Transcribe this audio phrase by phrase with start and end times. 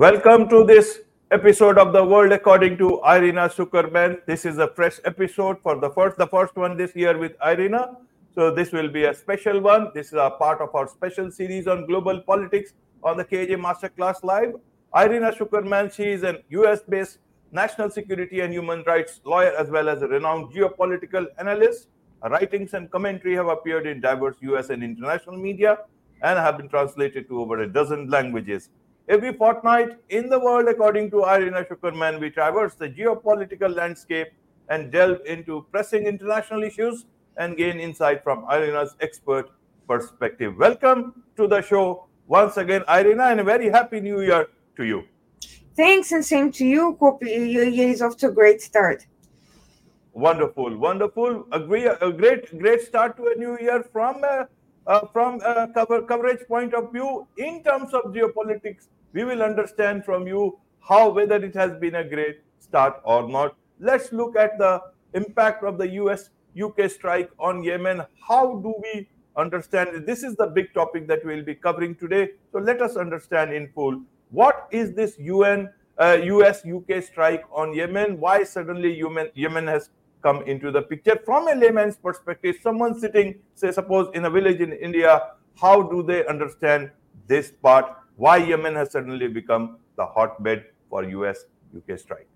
[0.00, 4.24] Welcome to this episode of the World According to Irina Tsukerman.
[4.24, 7.98] This is a fresh episode for the first, the first one this year with Irina.
[8.34, 9.90] So this will be a special one.
[9.92, 12.72] This is a part of our special series on global politics
[13.04, 14.54] on the KJ Masterclass Live.
[14.96, 17.18] Irina Tsukerman, she is an US-based
[17.52, 21.88] national security and human rights lawyer as well as a renowned geopolitical analyst.
[22.22, 25.76] Her writings and commentary have appeared in diverse US and international media
[26.22, 28.70] and have been translated to over a dozen languages.
[29.10, 34.28] Every fortnight in the world, according to Irina Tsukerman, we traverse the geopolitical landscape
[34.68, 37.06] and delve into pressing international issues
[37.36, 39.50] and gain insight from Irina's expert
[39.88, 40.56] perspective.
[40.56, 45.02] Welcome to the show once again, Irina, and a very happy new year to you.
[45.74, 46.96] Thanks, and same to you.
[47.00, 49.08] Hope your year is off to a great start.
[50.12, 51.46] Wonderful, wonderful.
[51.50, 54.44] A great, great, great start to a new year from uh,
[54.86, 60.04] uh, from a cover, coverage point of view in terms of geopolitics we will understand
[60.04, 63.56] from you how whether it has been a great start or not.
[63.78, 64.82] Let's look at the
[65.14, 66.30] impact of the US
[66.60, 68.02] UK strike on Yemen.
[68.26, 70.06] How do we understand?
[70.06, 72.30] This is the big topic that we'll be covering today.
[72.52, 77.74] So let us understand in full what is this UN uh, US UK strike on
[77.74, 78.18] Yemen?
[78.20, 79.90] Why suddenly Yemen, Yemen has
[80.22, 82.56] come into the picture from a layman's perspective?
[82.62, 86.90] Someone sitting, say, suppose in a village in India, how do they understand
[87.26, 87.99] this part?
[88.20, 92.28] Why Yemen has suddenly become the hotbed for US UK strike?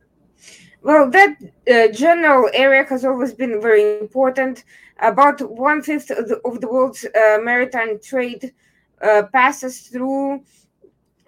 [0.82, 1.36] Well, that
[1.70, 4.64] uh, general area has always been very important.
[5.00, 8.54] About one fifth of the, of the world's uh, maritime trade
[9.02, 10.42] uh, passes through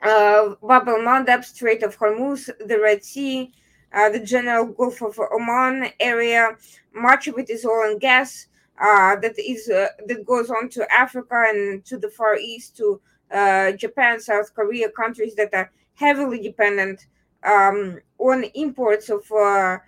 [0.03, 3.53] uh, Bab el Mandab, Strait of Hormuz, the Red Sea,
[3.93, 6.56] uh, the general Gulf of Oman area.
[6.94, 8.47] Much of it is oil and gas
[8.81, 13.72] uh, that is that goes on to Africa and to the Far East to uh,
[13.72, 17.06] Japan, South Korea, countries that are heavily dependent
[17.44, 19.78] um, on imports of uh,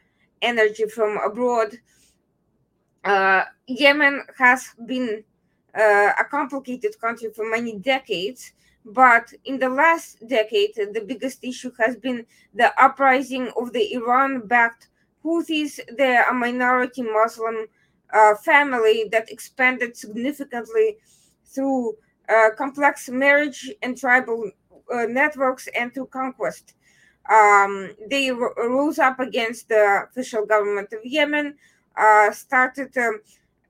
[0.43, 1.77] energy from abroad.
[3.05, 5.25] Uh, Yemen has been
[5.79, 8.53] uh, a complicated country for many decades,
[8.85, 12.25] but in the last decade, the biggest issue has been
[12.55, 14.89] the uprising of the Iran backed
[15.25, 15.79] Houthis.
[16.01, 17.67] A minority Muslim
[18.13, 20.97] uh, family that expanded significantly
[21.45, 21.97] through
[22.29, 24.51] uh, complex marriage and tribal
[24.93, 26.75] uh, networks and through conquest.
[27.31, 31.57] Um, they r- rose up against the official government of Yemen,
[31.97, 33.21] uh, started um,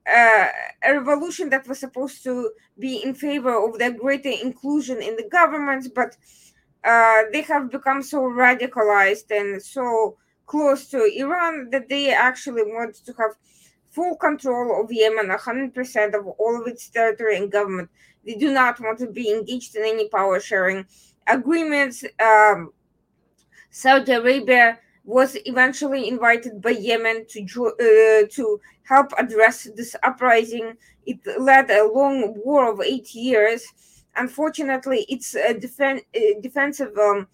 [0.07, 0.47] uh,
[0.83, 5.27] a revolution that was supposed to be in favor of the greater inclusion in the
[5.29, 6.15] government, but
[6.83, 12.95] uh, they have become so radicalized and so close to Iran that they actually want
[13.05, 13.31] to have
[13.89, 17.89] full control of Yemen, 100% of all of its territory and government.
[18.25, 20.85] They do not want to be engaged in any power sharing
[21.27, 22.03] agreements.
[22.19, 22.71] Um,
[23.71, 30.73] Saudi Arabia was eventually invited by Yemen to uh, to help address this uprising.
[31.05, 33.63] It led a long war of eight years.
[34.15, 37.27] Unfortunately, its uh, defen- uh, defensive um,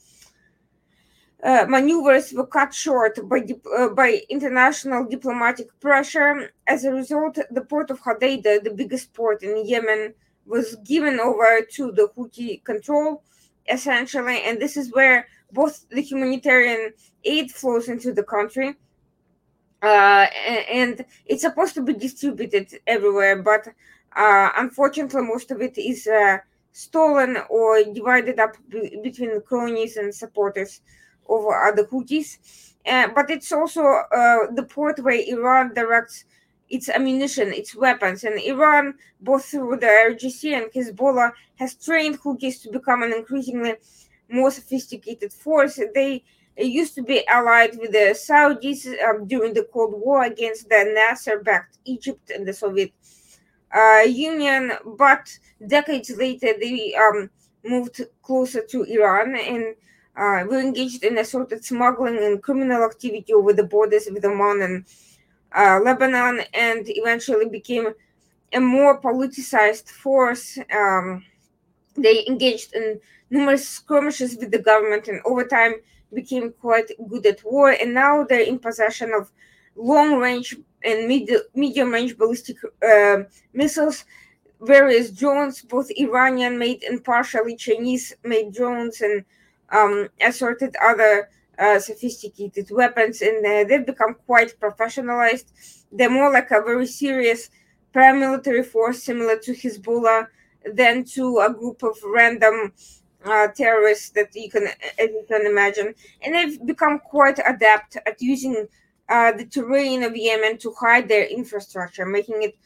[1.43, 3.45] uh, maneuvers were cut short by,
[3.77, 6.51] uh, by international diplomatic pressure.
[6.67, 10.13] As a result, the port of Hodeidah, the biggest port in Yemen,
[10.45, 13.23] was given over to the Houthi control,
[13.69, 18.75] essentially, and this is where both the humanitarian aid flows into the country.
[19.81, 20.27] Uh,
[20.71, 23.67] and it's supposed to be distributed everywhere, but
[24.15, 26.37] uh, unfortunately, most of it is uh,
[26.71, 28.55] stolen or divided up
[29.03, 30.81] between cronies and supporters
[31.29, 32.73] of other Houthis.
[32.85, 36.25] Uh, but it's also uh, the port where Iran directs
[36.69, 38.23] its ammunition, its weapons.
[38.23, 43.75] And Iran, both through the IRGC and Hezbollah, has trained Houthis to become an increasingly
[44.29, 45.79] more sophisticated force.
[45.93, 46.23] They
[46.57, 51.39] used to be allied with the Saudis um, during the Cold War against the Nasser
[51.39, 52.93] backed Egypt and the Soviet
[53.75, 57.29] uh, Union, but decades later they um,
[57.63, 59.75] moved closer to Iran and
[60.17, 64.85] uh, were engaged in assorted smuggling and criminal activity over the borders with Oman and
[65.55, 67.93] uh, Lebanon and eventually became
[68.53, 70.57] a more politicized force.
[70.73, 71.23] Um,
[71.97, 75.75] they engaged in numerous skirmishes with the government and over time
[76.13, 77.71] became quite good at war.
[77.71, 79.31] And now they're in possession of
[79.75, 82.57] long range and medium range ballistic
[82.87, 83.23] uh,
[83.53, 84.05] missiles,
[84.61, 89.25] various drones, both Iranian made and partially Chinese made drones, and
[89.71, 95.45] um, assorted other uh, sophisticated weapons, and uh, they've become quite professionalized.
[95.91, 97.49] They're more like a very serious
[97.93, 100.27] paramilitary force, similar to Hezbollah,
[100.73, 102.73] than to a group of random
[103.23, 104.67] uh, terrorists that you can
[104.99, 108.67] you can imagine, and they've become quite adept at using
[109.09, 112.57] uh, the terrain of Yemen to hide their infrastructure, making it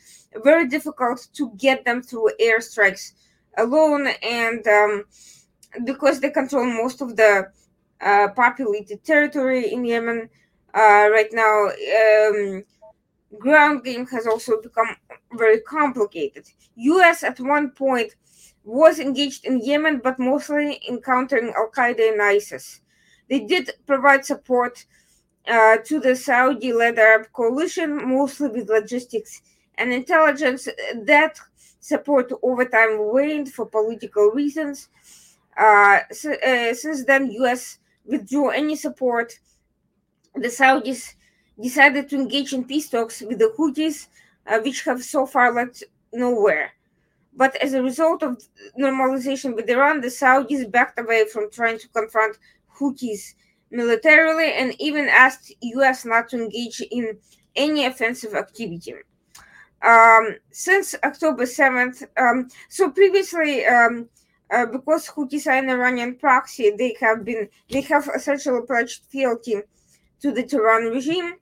[0.43, 3.13] very difficult to get them through airstrikes
[3.57, 5.03] alone, and um,
[5.83, 7.51] because they control most of the
[8.01, 10.29] uh, populated territory in Yemen
[10.73, 11.69] uh, right now.
[11.99, 12.63] Um,
[13.37, 14.95] ground game has also become
[15.33, 16.45] very complicated.
[16.75, 18.15] US at one point
[18.63, 22.81] was engaged in Yemen, but mostly encountering Al Qaeda and ISIS.
[23.29, 24.85] They did provide support
[25.47, 29.41] uh, to the Saudi led Arab coalition, mostly with logistics
[29.77, 30.67] and intelligence.
[31.05, 31.39] That
[31.79, 34.89] support over time waned for political reasons.
[35.59, 39.37] Uh, so, uh, since then, US withdrew any support.
[40.33, 41.15] The Saudis
[41.61, 44.07] decided to engage in peace talks with the Houthis,
[44.47, 45.77] uh, which have so far led
[46.13, 46.71] nowhere.
[47.33, 48.41] But as a result of
[48.79, 52.37] normalization with Iran, the Saudis backed away from trying to confront
[52.79, 53.33] Houthis
[53.69, 57.17] militarily and even asked US not to engage in
[57.55, 58.95] any offensive activity.
[59.81, 64.09] Um, since October 7th, um, so previously, um,
[64.51, 69.61] uh, because Houthis are an Iranian proxy, they have been they have essentially pledged fealty
[70.21, 71.35] to the Tehran regime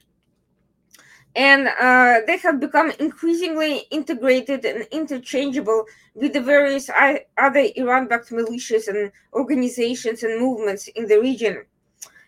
[1.38, 8.32] and uh, they have become increasingly integrated and interchangeable with the various other Iran backed
[8.32, 11.64] militias and organizations and movements in the region.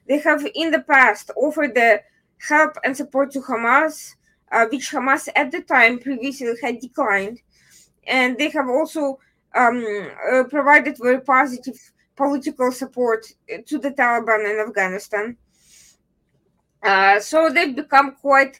[0.07, 2.03] They have in the past offered the
[2.47, 4.13] help and support to Hamas,
[4.51, 7.41] uh, which Hamas at the time previously had declined.
[8.05, 9.19] And they have also
[9.55, 11.79] um, uh, provided very positive
[12.15, 13.25] political support
[13.65, 15.37] to the Taliban in Afghanistan.
[16.83, 18.59] Uh, so they've become quite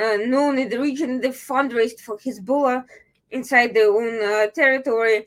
[0.00, 1.20] uh, known in the region.
[1.20, 2.84] They fundraised for Hezbollah
[3.30, 5.26] inside their own uh, territory.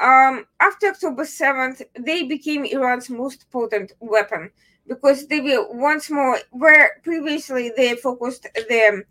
[0.00, 4.50] Um, after October 7th, they became Iran's most potent weapon
[4.86, 9.04] because they were once more, where previously they focused their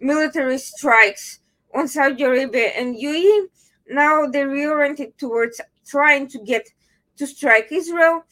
[0.00, 1.40] military strikes
[1.74, 3.46] on Saudi Arabia and UAE,
[3.90, 6.68] now they reoriented towards trying to get
[7.16, 8.24] to strike Israel.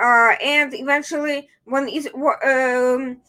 [0.00, 3.20] Uh, and eventually, when is um,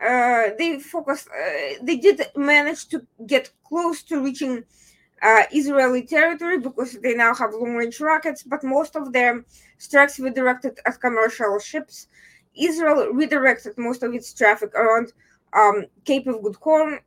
[0.00, 4.64] uh, they focused, uh, they did manage to get close to reaching
[5.22, 9.44] uh, Israeli territory because they now have long range rockets, but most of their
[9.78, 12.08] strikes were directed at commercial ships.
[12.54, 15.12] Israel redirected most of its traffic around
[15.52, 17.00] um, Cape of Good Hope,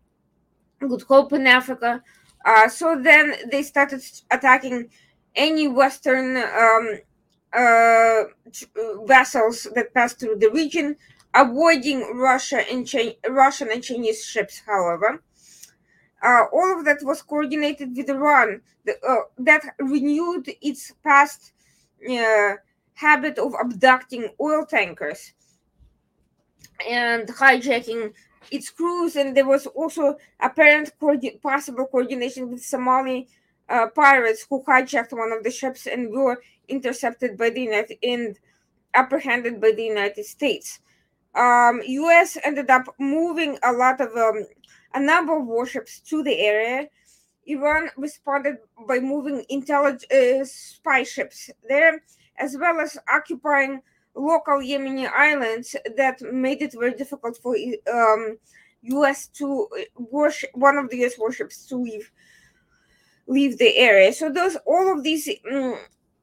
[0.79, 2.03] Good Hope in Africa.
[2.47, 4.01] Uh, so then they started
[4.31, 4.89] attacking
[5.35, 6.99] any Western um,
[7.53, 8.23] uh,
[9.05, 10.95] vessels that passed through the region
[11.35, 15.21] avoiding Russia and Ch- Russian and Chinese ships, however.
[16.23, 21.51] Uh, all of that was coordinated with Iran the, uh, that renewed its past
[22.09, 22.53] uh,
[22.93, 25.33] habit of abducting oil tankers
[26.89, 28.13] and hijacking
[28.51, 29.15] its crews.
[29.15, 33.27] And there was also apparent co- possible coordination with Somali
[33.69, 38.37] uh, pirates who hijacked one of the ships and were intercepted by the United and
[38.93, 40.79] apprehended by the United States
[41.35, 42.37] um, U.S.
[42.43, 44.45] ended up moving a lot of um,
[44.93, 46.87] a number of warships to the area.
[47.45, 52.03] Iran responded by moving intelligence uh, spy ships there,
[52.37, 53.81] as well as occupying
[54.17, 57.55] local Yemeni islands that made it very difficult for
[57.93, 58.37] um,
[58.81, 59.27] U.S.
[59.27, 61.17] to uh, worship one of the U.S.
[61.17, 62.11] warships to leave
[63.27, 64.11] leave the area.
[64.13, 65.77] So those all of these um,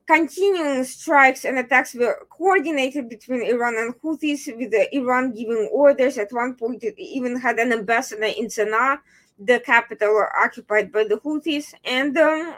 [0.06, 6.18] continuing strikes and attacks were coordinated between Iran and Houthis, with Iran giving orders.
[6.18, 8.98] At one point, it even had an ambassador in Sana'a,
[9.38, 12.54] the capital occupied by the Houthis, and um,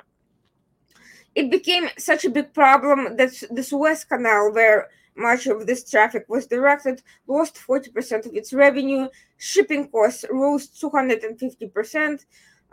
[1.34, 6.24] it became such a big problem that the Suez Canal, where much of this traffic
[6.28, 9.08] was directed, lost 40% of its revenue.
[9.38, 12.24] Shipping costs rose 250%.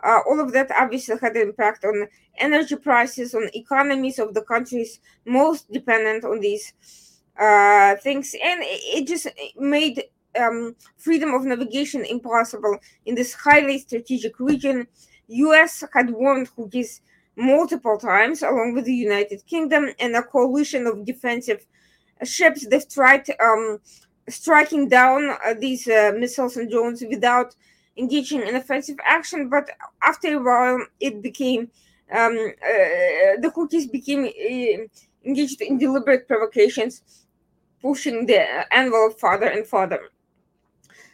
[0.02, 2.06] Uh, all of that obviously had an impact on
[2.38, 6.72] energy prices, on economies of the countries most dependent on these
[7.38, 10.04] uh, things, and it just made
[10.38, 14.86] um, freedom of navigation impossible in this highly strategic region.
[15.28, 15.82] U.S.
[15.92, 17.00] had warned Houthis
[17.36, 21.66] multiple times, along with the United Kingdom and a coalition of defensive
[22.22, 22.66] ships.
[22.66, 23.78] They've tried um,
[24.28, 27.54] striking down uh, these uh, missiles and drones without
[27.96, 29.70] engaging in offensive action, but
[30.02, 31.70] after a while, it became
[32.12, 34.28] um, uh, the Houthis became
[35.24, 37.02] engaged in deliberate provocations,
[37.80, 40.00] pushing the envelope farther and farther.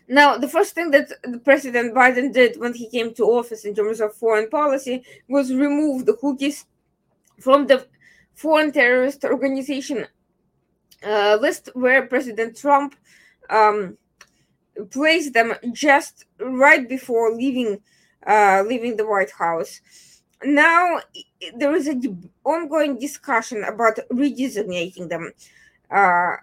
[0.09, 1.12] Now, the first thing that
[1.45, 6.07] President Biden did when he came to office in terms of foreign policy was remove
[6.07, 6.64] the Houthis
[7.38, 7.87] from the
[8.35, 10.07] foreign terrorist organization
[11.04, 12.95] uh, list where President Trump
[13.49, 13.97] um,
[14.90, 17.80] placed them just right before leaving
[18.26, 19.80] uh, leaving the White House.
[20.45, 21.00] Now
[21.57, 25.33] there is an ongoing discussion about redesignating them.
[25.90, 26.37] Uh,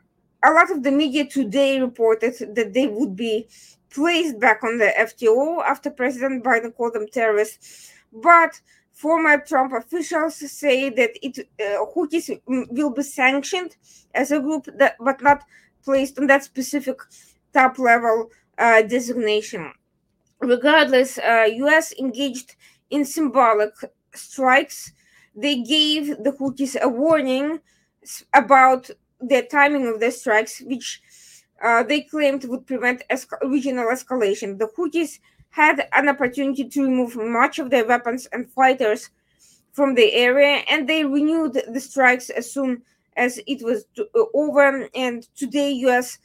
[0.43, 3.47] a lot of the media today reported that they would be
[3.89, 8.59] placed back on the FTO after President Biden called them terrorists, but
[9.01, 13.75] former Trump officials say that it uh, Houthis will be sanctioned
[14.13, 15.44] as a group, that, but not
[15.84, 16.98] placed on that specific
[17.54, 19.72] top level uh, designation.
[20.42, 21.94] Regardless, uh, U.S.
[22.00, 22.56] engaged
[22.89, 23.74] in symbolic
[24.13, 24.92] strikes.
[25.36, 27.60] They gave the Houthis a warning
[28.34, 28.89] about
[29.20, 31.01] the timing of the strikes, which
[31.63, 34.58] uh, they claimed would prevent esca- regional escalation.
[34.60, 35.20] The Houthis
[35.57, 39.09] had an opportunity to remove much of their weapons and fighters
[39.71, 42.83] from the area, and they renewed the strikes as soon
[43.15, 44.03] as it was uh,
[44.35, 44.87] over.
[44.93, 46.19] And today, U.S.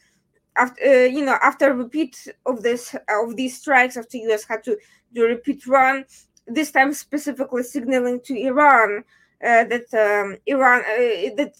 [0.56, 4.44] after uh, you know after repeat of this of these strikes, after U.S.
[4.44, 4.76] had to
[5.14, 6.04] do a repeat run,
[6.46, 9.02] this time specifically signaling to Iran
[9.42, 11.54] uh, that um, Iran uh, that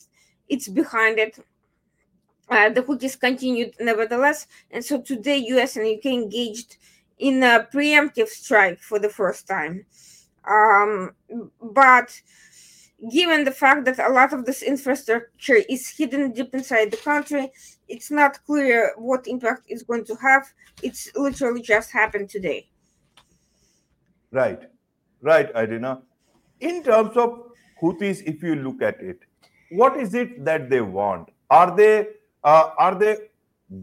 [0.49, 1.39] it's behind it.
[2.51, 5.77] Uh, the Houthis continued nevertheless, and so today U.S.
[5.77, 6.77] and UK engaged
[7.23, 9.87] in a preemptive strike for the first time.
[10.45, 11.13] Um,
[11.63, 12.21] but
[13.13, 17.53] given the fact that a lot of this infrastructure is hidden deep inside the country,
[17.89, 20.53] it's not clear what impact it's going to have.
[20.83, 22.69] It's literally just happened today.
[24.33, 24.63] Right,
[25.21, 26.03] right, Irina.
[26.59, 29.21] In terms of Houthis, if you look at it,
[29.71, 31.29] what is it that they want?
[31.51, 32.09] Are they
[32.43, 33.17] uh, are they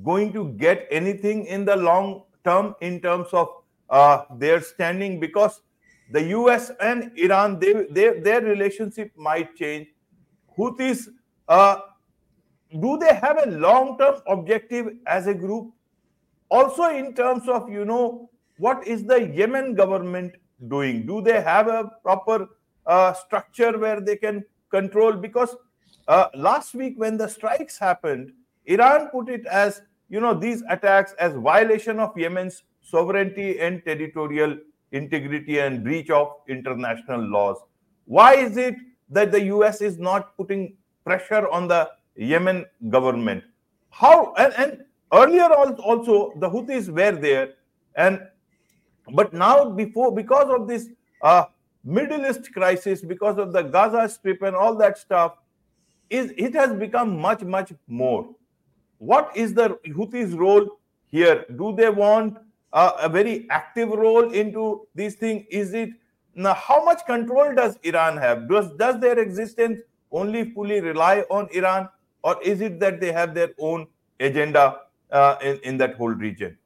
[0.04, 3.50] going to get anything in the long term in terms of
[3.90, 5.20] uh, their standing?
[5.20, 5.62] Because
[6.12, 6.72] the U.S.
[6.82, 9.88] and Iran, they, they their relationship might change.
[10.58, 11.08] Houthis,
[11.48, 11.80] uh,
[12.82, 15.72] do they have a long-term objective as a group?
[16.50, 20.36] Also, in terms of you know what is the Yemen government
[20.68, 21.06] doing?
[21.06, 22.48] Do they have a proper
[22.86, 25.14] uh, structure where they can control?
[25.14, 25.56] Because
[26.08, 28.34] uh, last week when the strikes happened,
[28.66, 34.58] Iran put it as you know these attacks as violation of Yemen's sovereignty and territorial
[34.92, 37.58] integrity and breach of international laws.
[38.06, 38.76] Why is it
[39.12, 40.74] that the US is not putting
[41.06, 43.44] pressure on the Yemen government?
[43.92, 47.54] How and, and earlier also the Houthis were there,
[47.96, 48.20] and
[49.14, 50.90] but now before because of this
[51.22, 51.46] uh,
[51.84, 55.38] Middle East crisis, because of the Gaza Strip and all that stuff,
[56.10, 58.30] is it has become much much more.
[59.00, 61.46] What is the Houthis' role here?
[61.58, 62.38] Do they want
[62.74, 65.46] uh, a very active role into these things?
[65.50, 65.90] Is it
[66.36, 68.48] now how much control does Iran have?
[68.50, 69.80] Does does their existence
[70.12, 71.90] only fully rely on Iran,
[72.24, 73.88] or is it that they have their own
[74.20, 76.58] agenda uh, in in that whole region?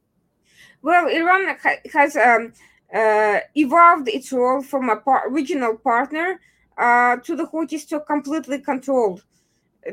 [0.82, 1.56] Well, Iran
[1.94, 2.52] has um,
[2.94, 6.42] uh, evolved its role from a par- regional partner
[6.78, 9.24] uh, to the Houthis to completely controlled.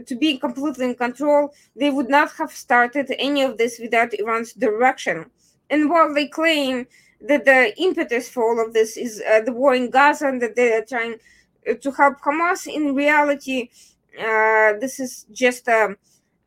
[0.07, 4.53] To be completely in control, they would not have started any of this without Iran's
[4.53, 5.31] direction.
[5.69, 6.87] And while they claim
[7.21, 10.57] that the impetus for all of this is uh, the war in Gaza and that
[10.57, 11.17] they are trying
[11.69, 13.69] uh, to help Hamas, in reality,
[14.19, 15.97] uh, this is just um,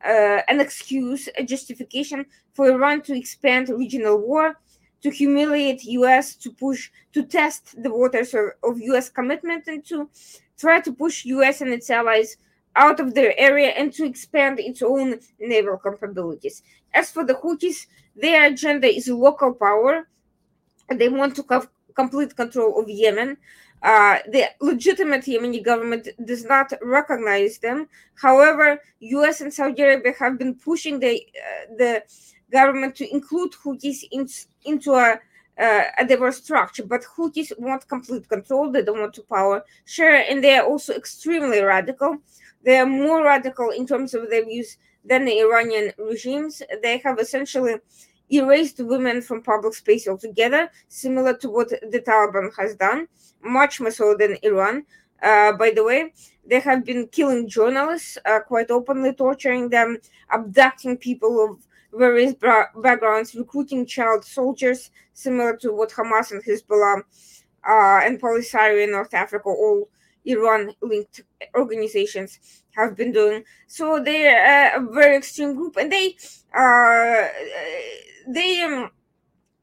[0.04, 4.60] uh, an excuse, a justification for Iran to expand regional war,
[5.02, 9.10] to humiliate U.S., to push, to test the waters of, of U.S.
[9.10, 10.10] commitment, and to
[10.58, 11.62] try to push U.S.
[11.62, 12.38] and its allies
[12.76, 16.64] out of their area and to expand its own naval capabilities.
[16.94, 20.08] As for the Houthis, their agenda is local power.
[20.90, 23.38] They want to have complete control of Yemen.
[23.82, 27.88] Uh, the legitimate Yemeni government does not recognize them.
[28.16, 29.42] However, U.S.
[29.42, 32.04] and Saudi Arabia have been pushing the uh, the
[32.50, 34.28] government to include Houthis in,
[34.64, 35.20] into a
[35.60, 38.72] uh, a diverse structure, but Houthis want complete control.
[38.72, 42.18] They don't want to power share, and they are also extremely radical.
[42.64, 46.62] They are more radical in terms of their views than the Iranian regimes.
[46.82, 47.76] They have essentially
[48.30, 53.08] erased women from public space altogether, similar to what the Taliban has done,
[53.44, 54.86] much more so than Iran.
[55.22, 56.14] Uh, by the way,
[56.46, 59.98] they have been killing journalists uh, quite openly, torturing them,
[60.32, 61.66] abducting people of
[61.98, 67.02] various bra- backgrounds, recruiting child soldiers, similar to what Hamas and Hezbollah
[67.68, 69.90] uh, and Polisario in North Africa all
[70.26, 71.22] Iran linked
[71.56, 73.44] organizations have been doing.
[73.68, 76.16] So they're a very extreme group, and they
[76.56, 77.28] uh,
[78.28, 78.92] they um,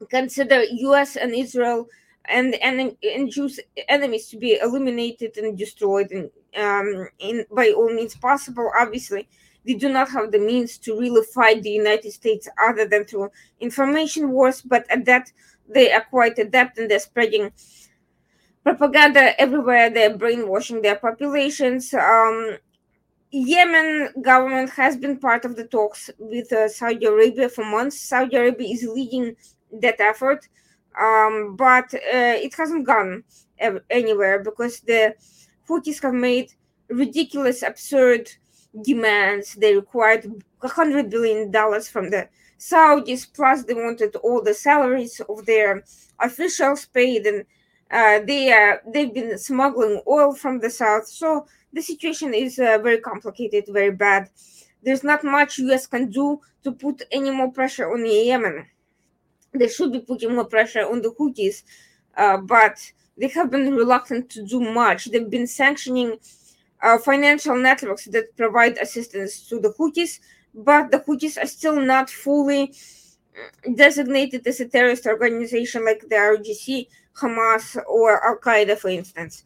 [0.08, 1.16] consider U.S.
[1.16, 1.88] and Israel
[2.26, 7.92] and and and Jews enemies to be eliminated and destroyed and um, in by all
[7.92, 8.70] means possible.
[8.78, 9.28] Obviously,
[9.66, 13.30] they do not have the means to really fight the United States other than through
[13.60, 14.62] information wars.
[14.62, 15.32] But at that,
[15.68, 17.52] they are quite adept and they're spreading
[18.62, 19.90] propaganda everywhere.
[19.90, 21.92] They're brainwashing their populations.
[21.94, 22.58] Um,
[23.32, 28.00] Yemen government has been part of the talks with uh, Saudi Arabia for months.
[28.00, 29.36] Saudi Arabia is leading
[29.80, 30.48] that effort,
[31.00, 33.22] um, but uh, it hasn't gone
[33.88, 35.14] anywhere because the
[35.68, 36.52] Houthis have made
[36.88, 38.28] ridiculous, absurd
[38.82, 39.54] demands.
[39.54, 40.26] They required
[40.60, 41.52] $100 billion
[41.82, 45.84] from the Saudis, plus they wanted all the salaries of their
[46.18, 47.44] officials paid, and
[47.90, 51.08] uh, they are they've been smuggling oil from the south.
[51.08, 54.30] So the situation is uh, very complicated, very bad.
[54.82, 58.66] There's not much US can do to put any more pressure on Yemen.
[59.52, 61.64] They should be putting more pressure on the Houthis,
[62.16, 62.78] uh, but
[63.16, 65.06] they have been reluctant to do much.
[65.06, 66.18] They've been sanctioning
[66.82, 70.20] uh, financial networks that provide assistance to the Houthis,
[70.54, 72.72] but the Houthis are still not fully
[73.74, 79.44] designated as a terrorist organization like the IRGC, Hamas, or Al Qaeda, for instance.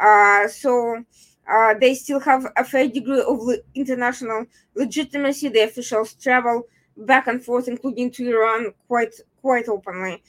[0.00, 1.04] Uh, so
[1.48, 5.48] uh, they still have a fair degree of le- international legitimacy.
[5.48, 6.66] The officials travel
[6.96, 10.22] back and forth, including to Iran, quite quite openly.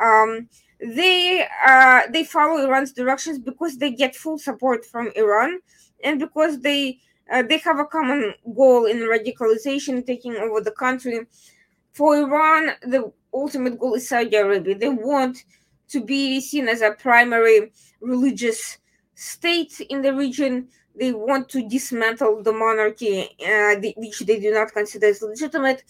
[0.00, 0.48] Um,
[0.80, 5.60] they uh, they follow Iran's directions because they get full support from Iran,
[6.04, 6.98] and because they
[7.32, 11.26] uh, they have a common goal in radicalization, taking over the country.
[11.92, 14.76] For Iran, the ultimate goal is Saudi Arabia.
[14.78, 15.44] They want
[15.88, 18.78] to be seen as a primary religious
[19.14, 20.68] state in the region.
[20.98, 25.84] They want to dismantle the monarchy, uh, the, which they do not consider as legitimate.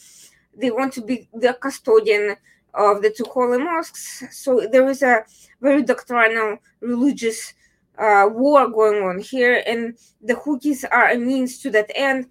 [0.57, 2.37] They want to be the custodian
[2.75, 4.25] of the two holy mosques.
[4.31, 5.25] So there is a
[5.61, 7.55] very doctrinal religious
[7.99, 12.27] uh, war going on here, and the Houthis are a means to that end.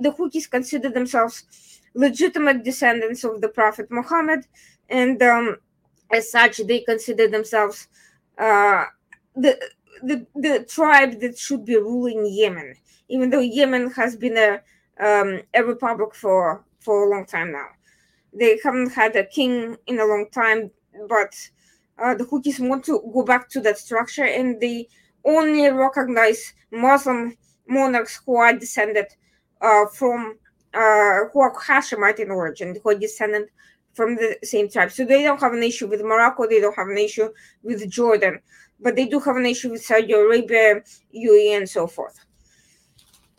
[0.00, 4.46] the Houthis consider themselves legitimate descendants of the Prophet Muhammad,
[4.88, 5.56] and um,
[6.14, 7.88] as such, they consider themselves
[8.38, 8.84] uh,
[9.36, 9.58] the
[10.02, 12.74] the, the tribe that should be ruling Yemen,
[13.08, 14.60] even though Yemen has been a
[15.00, 17.68] um, a republic for for a long time now.
[18.32, 20.70] They haven't had a king in a long time,
[21.08, 21.34] but
[21.98, 24.88] uh, the Houthis want to go back to that structure, and they
[25.24, 27.36] only recognize Muslim
[27.68, 29.06] monarchs who are descended
[29.60, 30.36] uh, from
[30.74, 33.48] uh, who are Hashemite in origin, who are descended
[33.94, 34.90] from the same tribe.
[34.90, 37.28] So they don't have an issue with Morocco, they don't have an issue
[37.62, 38.40] with Jordan
[38.80, 40.82] but they do have an issue with Saudi Arabia,
[41.14, 42.18] UAE, and so forth.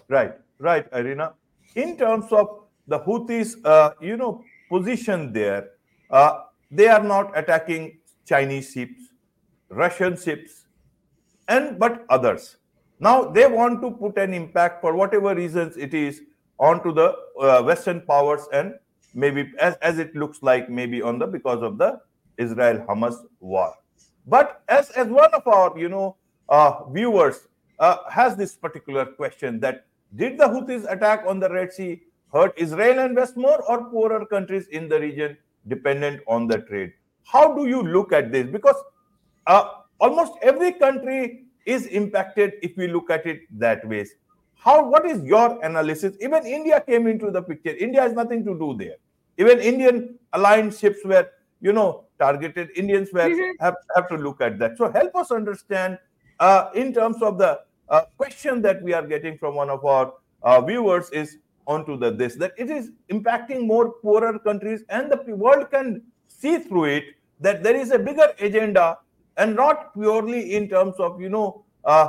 [0.08, 1.34] Right, right, Irina.
[1.76, 5.70] In terms of the Houthis, uh, you know, position there,
[6.10, 6.41] uh,
[6.72, 9.02] they are not attacking Chinese ships,
[9.70, 10.65] Russian ships,
[11.48, 12.58] and but others.
[13.00, 16.22] Now they want to put an impact for whatever reasons it is
[16.58, 18.76] onto the uh, Western powers and
[19.15, 21.99] maybe as, as it looks like maybe on the because of the
[22.38, 23.73] Israel Hamas war.
[24.28, 26.17] But as, as one of our, you know,
[26.49, 27.47] uh, viewers
[27.80, 32.01] uh, has this particular question that did the Houthis attack on the Red Sea
[32.34, 36.93] hurt Israel and West more or poorer countries in the region dependent on the trade?
[37.23, 38.47] How do you look at this?
[38.47, 38.75] Because
[39.47, 44.06] uh, almost every country is impacted if we look at it that way.
[44.58, 44.88] How?
[44.89, 46.15] What is your analysis?
[46.22, 47.76] Even India came into the picture.
[47.76, 48.96] India has nothing to do there.
[49.38, 51.30] Even Indian aligned ships were,
[51.62, 53.63] you know, targeted indians were mm-hmm.
[53.63, 55.98] have, have to look at that so help us understand
[56.39, 60.13] uh, in terms of the uh, question that we are getting from one of our
[60.44, 61.38] uh, viewers is
[61.68, 66.58] onto the this that it is impacting more poorer countries and the world can see
[66.58, 67.04] through it
[67.39, 68.98] that there is a bigger agenda
[69.38, 72.08] and not purely in terms of you know uh,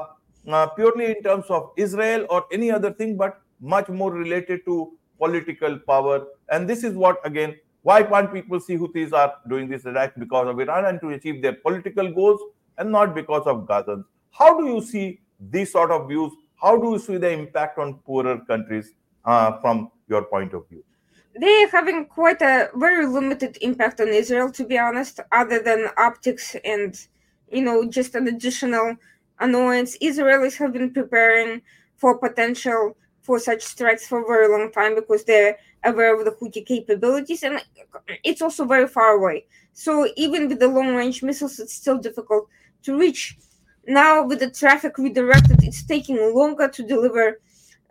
[0.49, 4.93] uh, purely in terms of israel or any other thing but much more related to
[5.19, 7.55] political power and this is what again
[7.89, 11.41] why can't people see Houthis are doing this attack because of Iran and to achieve
[11.41, 12.41] their political goals
[12.79, 14.03] and not because of Gazans?
[14.33, 16.33] How do you see these sort of views?
[16.61, 20.83] How do you see the impact on poorer countries uh, from your point of view?
[21.37, 26.57] They're having quite a very limited impact on Israel, to be honest, other than optics
[26.65, 27.01] and,
[27.53, 28.97] you know, just an additional
[29.41, 29.97] annoyance.
[29.99, 31.63] Israelis have been preparing
[31.97, 36.31] for potential for such strikes for a very long time because they're aware of the
[36.33, 37.61] Houthi capabilities, and
[38.23, 39.47] it's also very far away.
[39.73, 42.49] So even with the long range missiles, it's still difficult
[42.85, 43.37] to reach.
[43.87, 47.41] Now with the traffic redirected, it's taking longer to deliver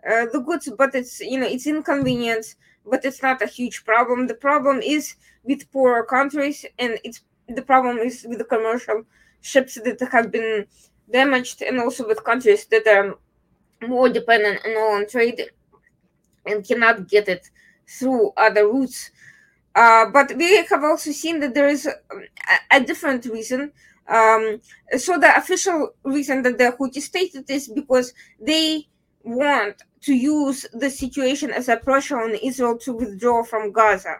[0.08, 2.54] uh, the goods, but it's you know it's inconvenient,
[2.84, 4.26] but it's not a huge problem.
[4.26, 9.02] The problem is with poorer countries, and it's the problem is with the commercial
[9.40, 10.66] ships that have been
[11.10, 13.16] damaged, and also with countries that are
[13.86, 15.42] more dependent on trade
[16.46, 17.50] and cannot get it
[17.88, 19.10] through other routes.
[19.74, 21.92] Uh, but we have also seen that there is a,
[22.70, 23.72] a different reason.
[24.08, 24.60] Um,
[24.96, 28.88] so the official reason that the Houthi stated is because they
[29.22, 34.16] want to use the situation as a pressure on Israel to withdraw from Gaza.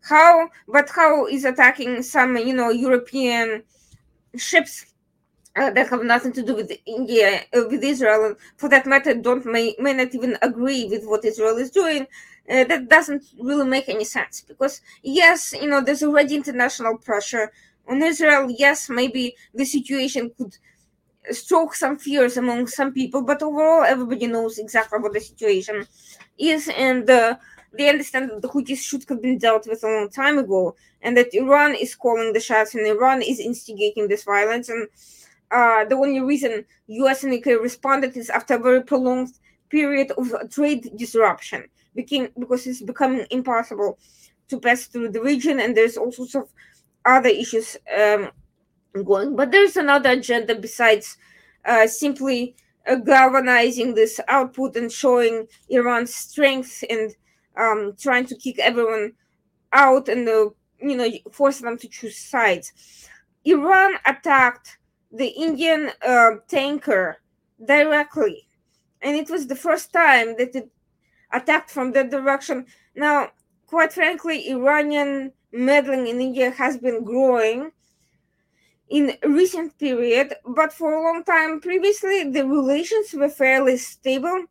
[0.00, 3.62] How, but how is attacking some, you know, European
[4.36, 4.86] ships
[5.58, 9.14] uh, that have nothing to do with India, uh, with Israel, and for that matter,
[9.14, 12.06] don't may, may not even agree with what Israel is doing.
[12.50, 17.52] Uh, that doesn't really make any sense because yes, you know, there's already international pressure
[17.86, 18.48] on Israel.
[18.50, 20.56] Yes, maybe the situation could
[21.30, 25.86] stroke some fears among some people, but overall, everybody knows exactly what the situation
[26.38, 27.36] is, and uh,
[27.76, 31.16] they understand that the Houthis should have been dealt with a long time ago, and
[31.16, 34.88] that Iran is calling the shots, and Iran is instigating this violence, and
[35.50, 37.24] uh, the only reason U.S.
[37.24, 39.32] and UK responded is after a very prolonged
[39.70, 43.98] period of trade disruption, became because it's becoming impossible
[44.48, 46.48] to pass through the region, and there's all sorts of
[47.04, 48.30] other issues um,
[49.04, 49.36] going.
[49.36, 51.16] But there's another agenda besides
[51.64, 52.56] uh, simply
[52.86, 57.14] uh, galvanizing this output and showing Iran's strength and
[57.56, 59.12] um, trying to kick everyone
[59.72, 60.48] out and uh,
[60.80, 62.72] you know force them to choose sides.
[63.44, 64.78] Iran attacked
[65.10, 67.18] the Indian uh, tanker
[67.64, 68.48] directly,
[69.02, 70.70] and it was the first time that it
[71.32, 72.66] attacked from that direction.
[72.94, 73.30] Now,
[73.66, 77.72] quite frankly, Iranian meddling in India has been growing
[78.88, 84.44] in recent period, but for a long time previously, the relations were fairly stable.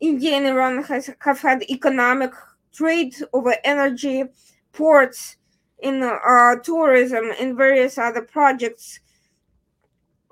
[0.00, 2.32] India and Iran has, have had economic
[2.72, 4.24] trade over energy,
[4.72, 5.36] ports,
[5.80, 9.00] in uh, tourism, and various other projects.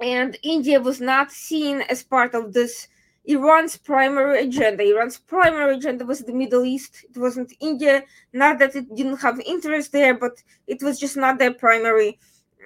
[0.00, 2.88] And India was not seen as part of this
[3.24, 4.84] Iran's primary agenda.
[4.84, 7.04] Iran's primary agenda was the Middle East.
[7.08, 8.04] It wasn't India.
[8.32, 12.18] Not that it didn't have interest there, but it was just not their primary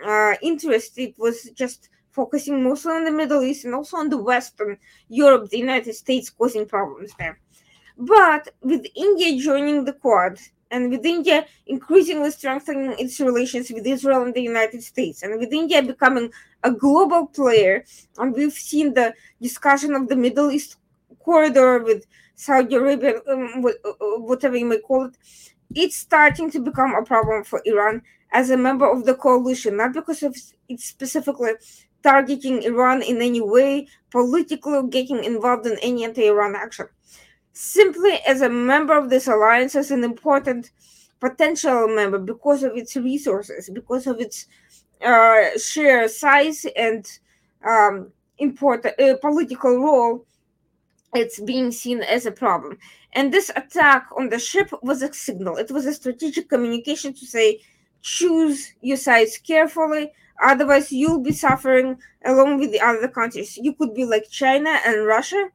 [0.04, 0.98] uh, interest.
[0.98, 4.76] It was just focusing mostly on the Middle East and also on the Western
[5.08, 7.38] Europe, the United States, causing problems there.
[7.96, 10.38] But with India joining the Quad,
[10.70, 15.52] and with India increasingly strengthening its relations with Israel and the United States, and with
[15.52, 16.30] India becoming
[16.62, 17.85] a global player,
[18.18, 20.76] and we've seen the discussion of the Middle East
[21.18, 25.16] corridor with Saudi Arabia, um, uh, whatever you may call it,
[25.74, 28.02] it's starting to become a problem for Iran
[28.33, 30.37] as a member of the coalition, not because of
[30.68, 31.52] it's specifically
[32.02, 36.87] targeting Iran in any way, politically getting involved in any anti-Iran action
[37.52, 40.70] simply as a member of this alliance as an important
[41.20, 44.46] potential member because of its resources, because of its
[45.04, 47.06] uh, sheer size and
[47.66, 50.24] um, important uh, political role,
[51.14, 52.78] it's being seen as a problem.
[53.12, 55.56] And this attack on the ship was a signal.
[55.56, 57.60] It was a strategic communication to say,
[58.02, 63.58] choose your sides carefully, otherwise you'll be suffering along with the other countries.
[63.58, 65.50] You could be like China and Russia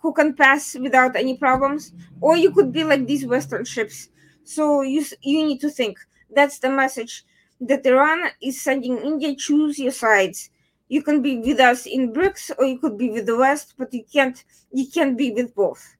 [0.00, 4.08] who can pass without any problems, or you could be like these Western ships.
[4.44, 5.98] So you you need to think.
[6.34, 7.24] That's the message
[7.60, 9.34] that Iran is sending India.
[9.34, 10.50] Choose your sides.
[10.88, 13.92] You can be with us in BRICS, or you could be with the West, but
[13.92, 15.96] you can't you can't be with both.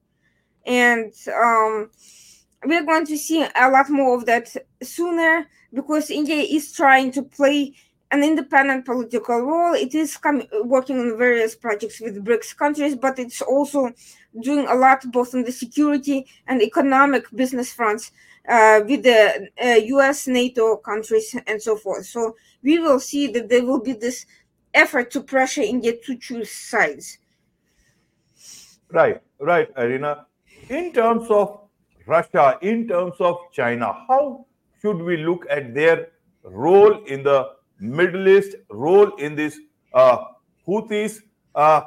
[0.65, 1.89] And um,
[2.65, 7.23] we're going to see a lot more of that sooner because India is trying to
[7.23, 7.73] play
[8.11, 9.73] an independent political role.
[9.73, 13.91] It is com- working on various projects with BRICS countries, but it's also
[14.41, 18.11] doing a lot both on the security and economic business fronts
[18.47, 22.05] uh, with the uh, US, NATO countries, and so forth.
[22.05, 24.25] So we will see that there will be this
[24.73, 27.19] effort to pressure India to choose sides.
[28.91, 30.25] Right, right, Irina.
[30.69, 31.61] In terms of
[32.07, 34.47] Russia, in terms of China, how
[34.81, 36.07] should we look at their
[36.43, 39.59] role in the Middle East role in this
[39.93, 40.17] uh,
[40.67, 41.19] Houthis
[41.55, 41.81] uh,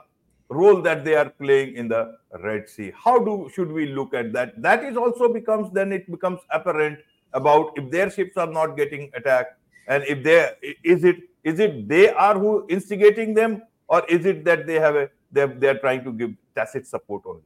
[0.48, 2.92] role that they are playing in the Red Sea.
[2.96, 4.60] How do should we look at that?
[4.60, 6.98] That is also becomes then it becomes apparent
[7.32, 10.50] about if their ships are not getting attacked and if they
[10.82, 14.96] is it is it they are who instigating them or is it that they have
[14.96, 17.42] a they they are trying to give tacit support only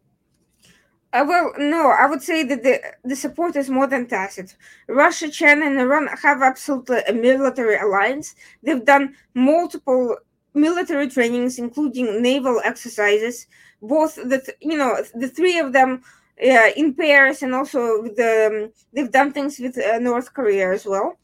[1.13, 4.57] uh, well, no, I would say that the, the support is more than tacit.
[4.89, 8.35] Russia, China, and Iran have absolutely a military alliance.
[8.63, 10.17] They've done multiple
[10.53, 13.47] military trainings, including naval exercises.
[13.81, 16.03] Both the you know the three of them
[16.43, 20.85] uh, in pairs, and also the, um, they've done things with uh, North Korea as
[20.85, 21.19] well.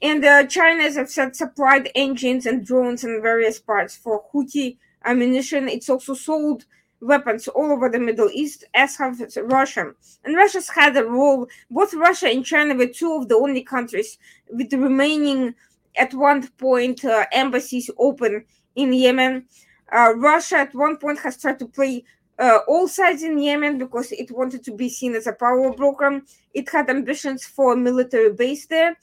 [0.00, 4.78] And uh, China, as I've said, supplied engines and drones and various parts for Houthi
[5.04, 5.68] ammunition.
[5.68, 6.66] It's also sold
[7.00, 9.92] weapons all over the Middle East, as have Russia.
[10.24, 11.48] And Russia's had a role.
[11.70, 14.18] Both Russia and China were two of the only countries
[14.50, 15.54] with the remaining,
[15.96, 18.44] at one point, uh, embassies open
[18.76, 19.46] in Yemen.
[19.92, 22.04] Uh, Russia, at one point, has tried to play
[22.38, 26.20] uh, all sides in Yemen because it wanted to be seen as a power broker.
[26.54, 28.96] It had ambitions for a military base there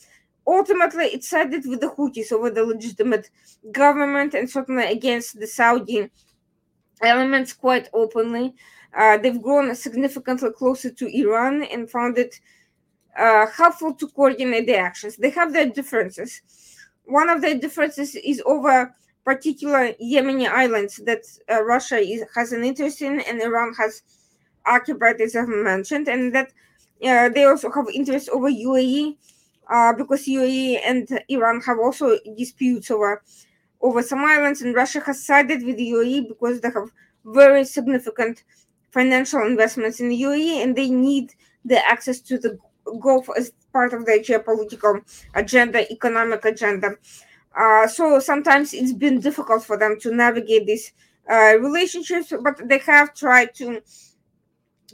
[0.48, 3.30] ultimately it sided with the Houthis over the legitimate
[3.72, 6.10] government and certainly against the Saudi
[7.02, 8.56] elements quite openly.
[8.98, 12.40] Uh, they've grown significantly closer to Iran and found it
[13.18, 15.18] uh, helpful to coordinate their actions.
[15.18, 16.42] They have their differences.
[17.06, 22.64] One of their differences is over particular Yemeni islands that uh, Russia is, has an
[22.64, 24.04] interest in and Iran has
[24.66, 26.52] occupied, as I've mentioned, and that
[27.04, 29.18] uh, they also have interest over UAE
[29.70, 33.24] uh, because UAE and Iran have also disputes over
[33.86, 36.90] over some islands, and Russia has sided with the UAE because they have
[37.24, 38.44] very significant
[38.90, 42.58] financial investments in the UAE, and they need the access to the
[43.00, 45.02] Gulf as part of their geopolitical
[45.36, 46.96] agenda, economic agenda.
[47.56, 50.92] Uh, so sometimes it's been difficult for them to navigate these
[51.32, 53.82] uh, relationships, but they have tried to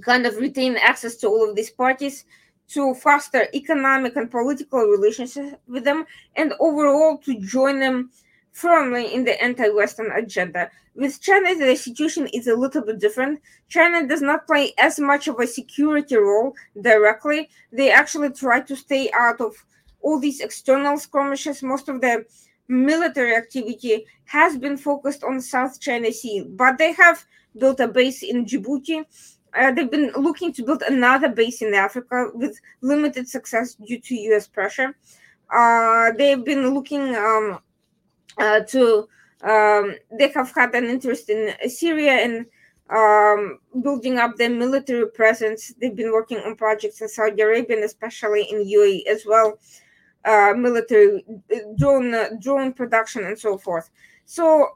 [0.01, 2.25] kind of retain access to all of these parties
[2.67, 8.09] to foster economic and political relationships with them and overall to join them
[8.51, 10.69] firmly in the anti-Western agenda.
[10.95, 13.41] With China, the situation is a little bit different.
[13.69, 17.49] China does not play as much of a security role directly.
[17.71, 19.55] They actually try to stay out of
[20.01, 21.63] all these external skirmishes.
[21.63, 22.25] Most of the
[22.67, 27.25] military activity has been focused on South China Sea, but they have
[27.57, 29.05] built a base in Djibouti
[29.53, 34.15] uh, they've been looking to build another base in Africa with limited success due to
[34.15, 34.95] US pressure.
[35.53, 37.59] Uh, they've been looking um,
[38.39, 39.07] to,
[39.43, 42.45] um, they have had an interest in Syria and
[42.91, 45.73] um, building up their military presence.
[45.79, 49.59] They've been working on projects in Saudi Arabia and especially in UAE as well,
[50.25, 53.89] uh, military uh, drone uh, drone production and so forth.
[54.25, 54.67] So,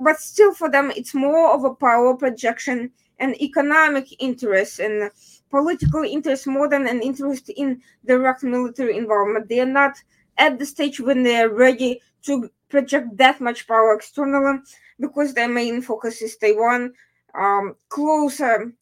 [0.00, 5.10] but still, for them, it's more of a power projection and economic interest and
[5.50, 9.48] political interest more than an interest in direct military involvement.
[9.48, 9.96] They are not
[10.38, 14.58] at the stage when they are ready to project that much power externally
[15.00, 16.92] because their main focus is Taiwan,
[17.34, 18.72] um, closer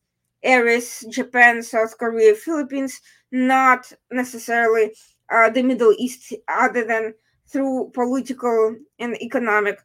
[0.43, 3.01] areas, Japan, South Korea, Philippines,
[3.33, 4.93] not necessarily
[5.31, 7.15] uh, the Middle East, other than
[7.49, 9.79] through political and economic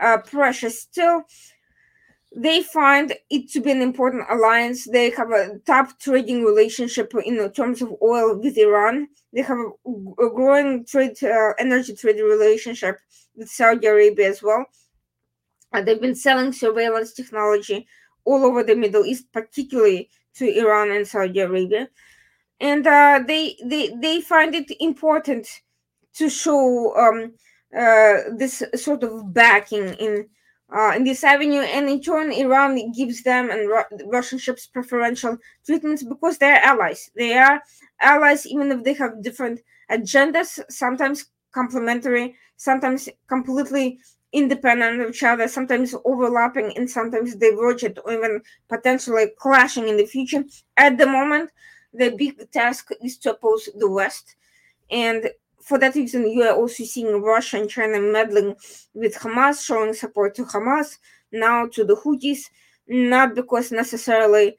[0.00, 0.70] uh, pressure.
[0.70, 1.22] Still,
[2.36, 4.84] they find it to be an important alliance.
[4.84, 9.08] They have a top trading relationship in terms of oil with Iran.
[9.32, 12.98] They have a, growing trade, uh, energy trade relationship
[13.36, 14.64] with Saudi Arabia as well.
[15.72, 17.86] Uh, they've been selling surveillance technology
[18.24, 21.88] all over the Middle East, particularly to Iran and Saudi Arabia.
[22.58, 25.46] And uh, they, they, they find it important
[26.14, 27.34] to show um,
[27.76, 30.28] uh, this sort of backing in
[30.74, 35.38] uh, in this avenue, and in turn, Iran gives them and Ru- Russian ships preferential
[35.64, 37.10] treatments because they're allies.
[37.14, 37.62] They are
[38.00, 39.60] allies, even if they have different
[39.90, 44.00] agendas, sometimes complementary, sometimes completely
[44.32, 50.06] independent of each other, sometimes overlapping, and sometimes divergent, or even potentially clashing in the
[50.06, 50.44] future.
[50.76, 51.50] At the moment,
[51.92, 54.34] the big task is to oppose the West.
[54.90, 55.30] And
[55.64, 58.54] for that reason, you are also seeing Russia and China meddling
[58.92, 60.98] with Hamas, showing support to Hamas,
[61.32, 62.50] now to the Houthis,
[62.86, 64.58] not because necessarily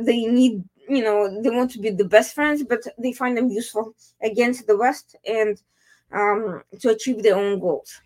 [0.00, 3.48] they need, you know, they want to be the best friends, but they find them
[3.48, 5.62] useful against the West and
[6.12, 8.00] um, to achieve their own goals.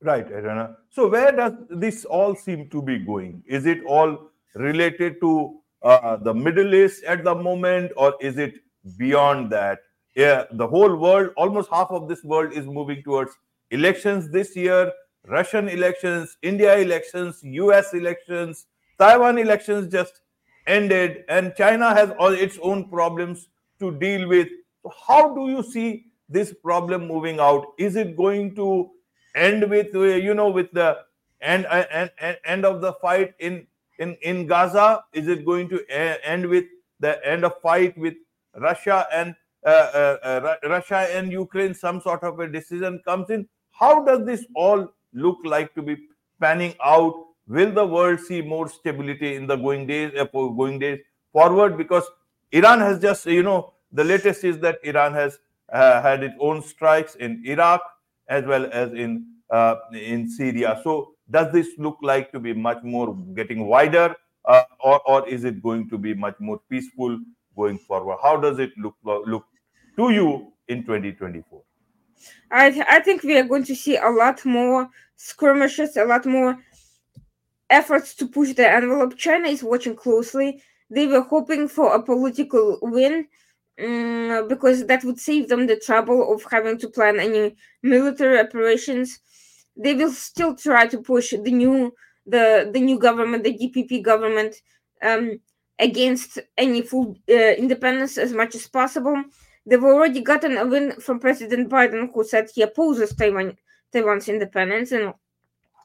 [0.00, 0.76] Right, Irina.
[0.90, 3.42] So, where does this all seem to be going?
[3.46, 8.54] Is it all related to uh, the Middle East at the moment, or is it
[8.96, 9.80] beyond that?
[10.14, 13.32] Yeah, the whole world, almost half of this world is moving towards
[13.70, 14.92] elections this year,
[15.26, 18.66] Russian elections, India elections, US elections,
[18.98, 20.20] Taiwan elections just
[20.66, 23.48] ended, and China has all its own problems
[23.80, 24.48] to deal with.
[24.82, 27.66] So how do you see this problem moving out?
[27.78, 28.90] Is it going to
[29.34, 30.98] end with, uh, you know, with the
[31.40, 32.10] end, uh, end,
[32.44, 33.66] end of the fight in,
[33.98, 35.04] in, in Gaza?
[35.12, 36.64] Is it going to uh, end with
[37.00, 38.14] the end of fight with
[38.56, 43.48] Russia and Russia and Ukraine, some sort of a decision comes in.
[43.70, 45.96] How does this all look like to be
[46.40, 47.14] panning out?
[47.48, 51.00] Will the world see more stability in the going days, uh, going days
[51.32, 51.76] forward?
[51.76, 52.04] Because
[52.52, 55.38] Iran has just, you know, the latest is that Iran has
[55.72, 57.82] uh, had its own strikes in Iraq
[58.28, 60.80] as well as in uh, in Syria.
[60.82, 65.44] So does this look like to be much more getting wider, uh, or or is
[65.44, 67.18] it going to be much more peaceful
[67.56, 68.18] going forward?
[68.22, 69.44] How does it look look
[69.96, 71.62] to you in 2024?
[72.50, 76.26] I th- I think we are going to see a lot more skirmishes, a lot
[76.26, 76.58] more
[77.70, 79.16] efforts to push the envelope.
[79.16, 80.62] China is watching closely.
[80.90, 83.26] They were hoping for a political win
[83.82, 89.18] um, because that would save them the trouble of having to plan any military operations.
[89.76, 91.94] They will still try to push the new
[92.26, 94.56] the the new government, the DPP government,
[95.02, 95.40] um,
[95.78, 99.24] against any full uh, independence as much as possible.
[99.66, 103.56] They've already gotten a win from President Biden, who said he opposes Taiwan
[103.92, 105.12] Taiwan's independence, and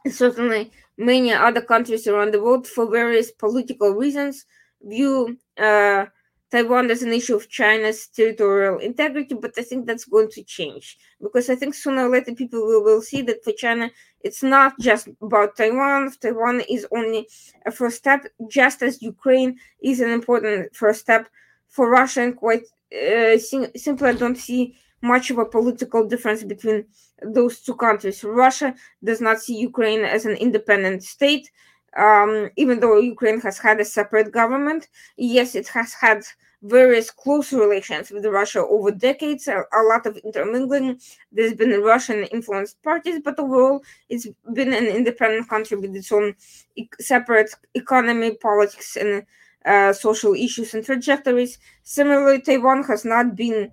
[0.09, 4.45] certainly many other countries around the world, for various political reasons,
[4.81, 6.05] view uh,
[6.49, 10.97] Taiwan as an issue of China's territorial integrity, but I think that's going to change
[11.21, 14.79] because I think sooner or later people will, will see that for China, it's not
[14.79, 16.11] just about Taiwan.
[16.21, 17.27] Taiwan is only
[17.65, 21.27] a first step, just as Ukraine is an important first step
[21.67, 22.21] for Russia.
[22.21, 22.63] And quite
[22.93, 26.85] uh, simply, I don't see much of a political difference between
[27.21, 28.23] those two countries.
[28.23, 28.73] Russia
[29.03, 31.51] does not see Ukraine as an independent state
[31.97, 36.23] um, even though Ukraine has had a separate government, yes, it has had
[36.63, 40.99] various close relations with Russia over decades, a, a lot of intermingling.
[41.31, 46.35] There's been Russian influenced parties, but overall, it's been an independent country with its own
[46.75, 49.25] e- separate economy, politics, and
[49.67, 51.59] uh, social issues and trajectories.
[51.83, 53.71] Similarly, Taiwan has not been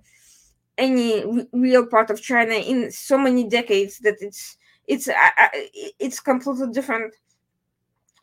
[0.77, 5.47] any real part of China in so many decades that it's it's uh, uh
[5.99, 7.15] it's completely different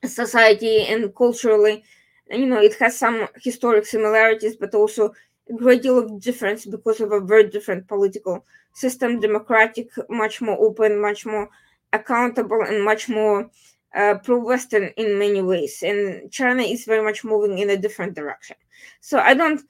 [0.04, 1.82] society and culturally
[2.30, 5.12] you know it has some historic similarities but also
[5.48, 10.58] a great deal of difference because of a very different political system democratic much more
[10.60, 11.48] open much more
[11.92, 13.50] accountable and much more
[13.94, 18.56] uh, pro-western in many ways and china is very much moving in a different direction
[19.00, 19.62] so i don't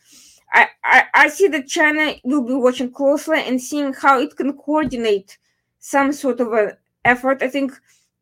[0.55, 5.39] I, I, see that China will be watching closely and seeing how it can coordinate
[5.79, 6.73] some sort of an
[7.05, 7.43] effort.
[7.43, 7.73] I think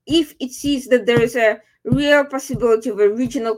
[0.07, 3.57] if it sees that there is a real possibility of a regional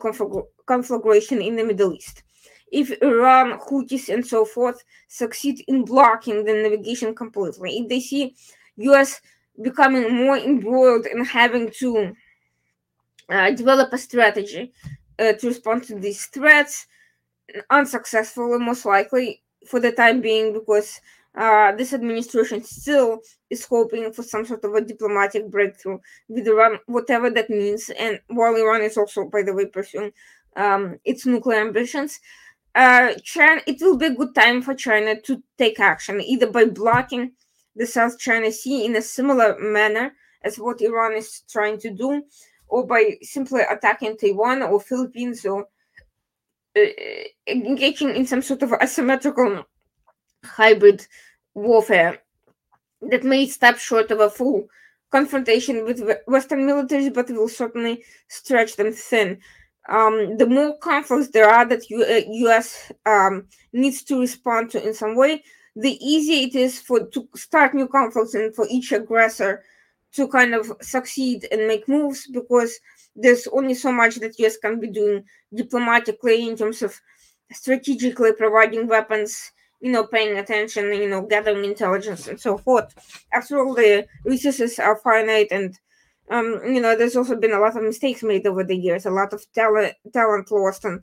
[0.66, 2.22] conflagration in the Middle East.
[2.70, 8.34] If Iran, Houthis, and so forth succeed in blocking the navigation completely, if they see
[8.76, 9.20] US
[9.60, 12.14] becoming more embroiled and having to
[13.54, 14.72] develop a strategy
[15.18, 16.86] uh, to respond to these threats,
[17.70, 21.00] unsuccessful, most likely for the time being, because
[21.34, 26.78] uh, this administration still is hoping for some sort of a diplomatic breakthrough with Iran,
[26.86, 27.90] whatever that means.
[27.98, 30.12] And while Iran is also, by the way, pursuing
[30.56, 32.20] um, its nuclear ambitions,
[32.74, 36.64] uh, China, it will be a good time for China to take action, either by
[36.64, 37.32] blocking
[37.76, 42.22] the South China Sea in a similar manner as what Iran is trying to do,
[42.72, 45.66] or by simply attacking Taiwan or Philippines or
[46.74, 46.80] uh,
[47.46, 49.64] engaging in some sort of asymmetrical
[50.42, 51.06] hybrid
[51.54, 52.18] warfare
[53.10, 54.66] that may stop short of a full
[55.10, 59.38] confrontation with Western militaries, but will certainly stretch them thin.
[59.90, 62.90] Um, the more conflicts there are that U- uh, U.S.
[63.04, 65.44] Um, needs to respond to in some way,
[65.76, 69.62] the easier it is for to start new conflicts and for each aggressor
[70.12, 72.78] to kind of succeed and make moves because
[73.16, 77.00] there's only so much that US can be doing diplomatically in terms of
[77.52, 82.94] strategically providing weapons you know, paying attention, you know, gathering intelligence and so forth.
[83.32, 85.76] After all, the resources are finite, and
[86.30, 89.10] um, you know, there's also been a lot of mistakes made over the years, a
[89.10, 91.02] lot of talent talent lost, and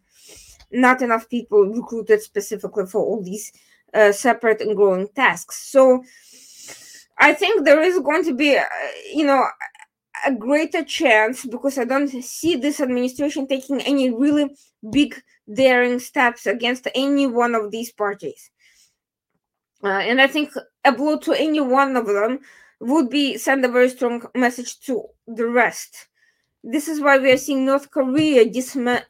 [0.71, 3.51] not enough people recruited specifically for all these
[3.93, 5.69] uh, separate and growing tasks.
[5.69, 6.01] So,
[7.19, 8.63] I think there is going to be, uh,
[9.13, 9.45] you know,
[10.25, 14.55] a greater chance because I don't see this administration taking any really
[14.91, 15.21] big
[15.53, 18.49] daring steps against any one of these parties.
[19.83, 20.51] Uh, and I think
[20.83, 22.39] a blow to any one of them
[22.81, 26.07] would be send a very strong message to the rest.
[26.63, 28.43] This is why we are seeing North Korea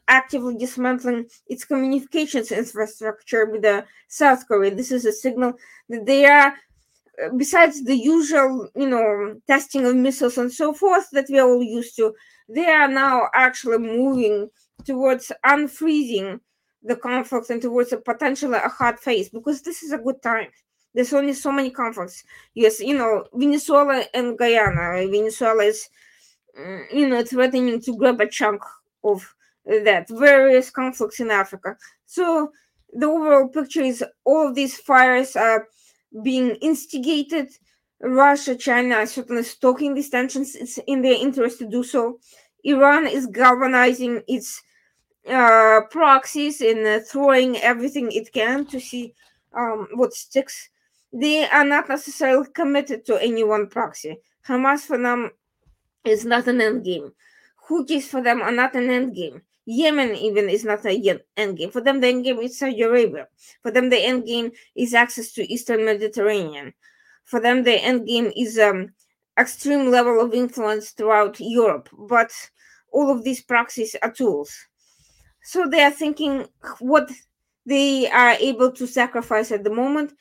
[0.06, 4.72] actively dismantling its communications infrastructure with the South Korea.
[4.72, 5.54] This is a signal
[5.88, 6.52] that they are, uh,
[7.36, 11.62] besides the usual, you know, testing of missiles and so forth that we are all
[11.62, 12.14] used to,
[12.48, 14.48] they are now actually moving
[14.84, 16.40] towards unfreezing
[16.82, 20.48] the conflict and towards a potentially a hard phase because this is a good time.
[20.94, 22.24] There's only so many conflicts.
[22.54, 25.06] Yes, you know, Venezuela and Guyana.
[25.08, 25.88] Venezuela is,
[26.58, 28.62] mm, you know, threatening to grab a chunk
[29.04, 30.08] of that.
[30.08, 31.76] Various conflicts in Africa.
[32.06, 32.50] So
[32.92, 35.68] the overall picture is all of these fires are
[36.22, 37.50] being instigated.
[38.00, 40.54] Russia, China are certainly stoking these tensions.
[40.54, 42.18] It's in their interest to do so.
[42.64, 44.62] Iran is galvanizing its
[45.28, 49.14] uh, proxies and uh, throwing everything it can to see
[49.52, 50.70] um, what sticks.
[51.12, 54.18] They are not necessarily committed to any one proxy.
[54.46, 55.30] Hamas for them
[56.04, 57.12] is not an end game.
[57.68, 59.42] Houthis for them are not an end game.
[59.70, 61.70] Yemen even is not a end game.
[61.70, 63.28] For them, the end game is Saudi Arabia.
[63.62, 66.74] For them, the end game is access to Eastern Mediterranean.
[67.24, 68.88] For them, the end game is um,
[69.38, 71.88] extreme level of influence throughout Europe.
[72.08, 72.32] But
[72.90, 74.52] all of these proxies are tools.
[75.44, 76.48] So they are thinking
[76.80, 77.08] what
[77.64, 80.12] they are able to sacrifice at the moment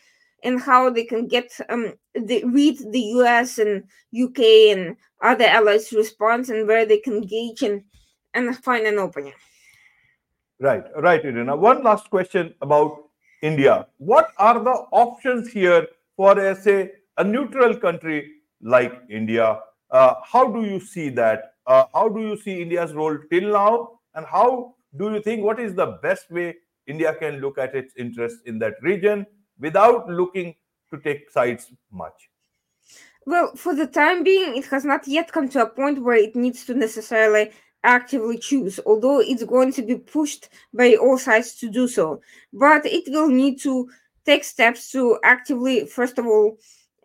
[0.44, 3.84] and how they can get um the, read the US and
[4.14, 4.40] UK
[4.78, 7.84] and other allies response and where they can gauge and
[8.48, 9.34] and find an opening.
[10.60, 11.56] Right, right, Irina.
[11.56, 13.06] One last question about
[13.42, 13.88] India.
[13.98, 18.32] What are the options here for, a, say, a neutral country
[18.62, 19.60] like India?
[19.92, 21.54] Uh, how do you see that?
[21.66, 24.00] Uh, how do you see India's role till now?
[24.16, 26.56] And how do you think what is the best way
[26.88, 29.26] India can look at its interests in that region
[29.60, 30.56] without looking
[30.92, 32.30] to take sides much?
[33.26, 36.36] Well, for the time being, it has not yet come to a point where it
[36.36, 37.52] needs to necessarily
[37.84, 42.22] actively choose, although it's going to be pushed by all sides to do so.
[42.54, 43.90] But it will need to
[44.26, 46.58] take steps to actively, first of all,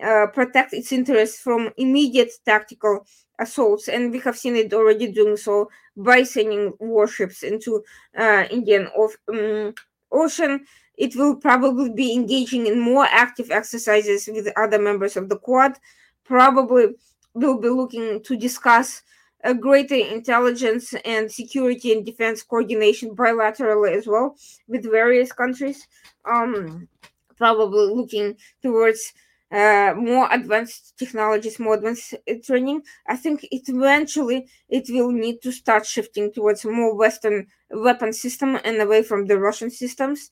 [0.03, 3.07] uh, protect its interests from immediate tactical
[3.39, 7.83] assaults, and we have seen it already doing so by sending warships into
[8.19, 8.89] uh, Indian
[9.29, 9.75] um,
[10.11, 10.65] Ocean.
[10.97, 15.79] It will probably be engaging in more active exercises with other members of the Quad.
[16.25, 16.95] Probably
[17.35, 19.03] will be looking to discuss
[19.45, 24.37] a greater intelligence and security and defense coordination bilaterally as well
[24.67, 25.87] with various countries.
[26.25, 26.89] Um,
[27.37, 29.13] probably looking towards
[29.53, 32.83] uh, more advanced technologies, more advanced uh, training.
[33.07, 38.59] I think it eventually it will need to start shifting towards more Western weapon system
[38.65, 40.31] and away from the Russian systems,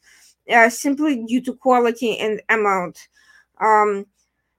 [0.53, 2.99] uh, simply due to quality and amount.
[3.61, 4.07] Um,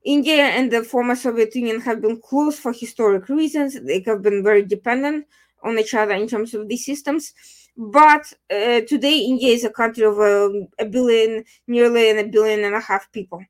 [0.06, 3.80] India and the former Soviet Union have been close for historic reasons.
[3.82, 5.26] They have been very dependent
[5.64, 7.34] on each other in terms of these systems.
[7.78, 12.76] But uh, today, India is a country of a, a billion, nearly a billion and
[12.76, 13.44] a half people.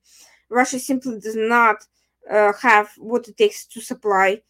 [0.49, 1.77] Russia simply does not
[2.31, 4.41] uh, have what it takes to supply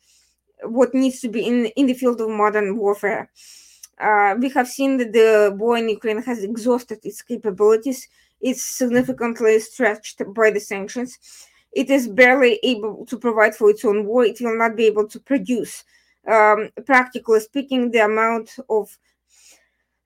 [0.64, 3.30] what needs to be in, in the field of modern warfare.
[4.00, 8.08] Uh, we have seen that the war in Ukraine has exhausted its capabilities.
[8.42, 11.18] It's significantly stretched by the sanctions
[11.76, 14.26] it is barely able to provide for its own war.
[14.26, 15.84] It will not be able to produce,
[16.28, 18.98] um, practically speaking, the amount of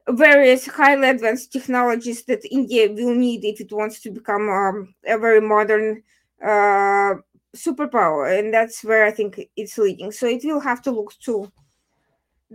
[0.10, 5.18] various highly advanced technologies that India will need if it wants to become um, a
[5.18, 6.02] very modern
[6.42, 7.16] uh,
[7.56, 8.40] superpower.
[8.40, 10.12] And that's where I think it's leading.
[10.12, 11.52] So it will have to look to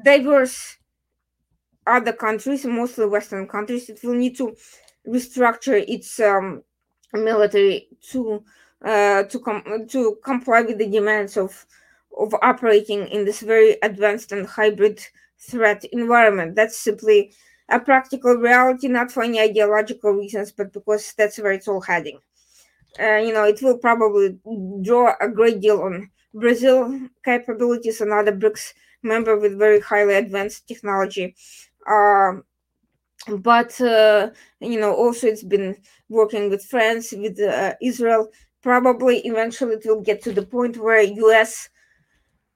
[0.05, 0.79] diverse
[1.87, 3.89] other countries, mostly Western countries.
[3.89, 4.55] It will need to
[5.07, 6.63] restructure its um,
[7.13, 8.45] military to
[8.85, 11.67] uh, to com- to comply with the demands of
[12.19, 15.01] of operating in this very advanced and hybrid
[15.39, 16.55] threat environment.
[16.57, 17.33] That's simply
[17.69, 22.19] a practical reality, not for any ideological reasons, but because that's where it's all heading.
[23.01, 24.39] Uh, you know, it will probably
[24.83, 31.35] draw a great deal on Brazil capabilities, another BRICS member with very highly advanced technology.
[31.89, 32.35] Uh,
[33.39, 34.31] but uh,
[34.61, 35.77] you know, also it's been
[36.09, 38.29] working with France, with uh, Israel,
[38.63, 41.01] probably eventually it will get to the point where
[41.41, 41.69] us